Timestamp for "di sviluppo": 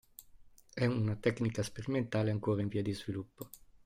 2.81-3.51